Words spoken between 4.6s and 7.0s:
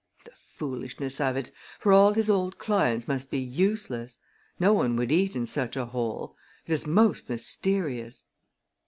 one would eat in such a hole. It is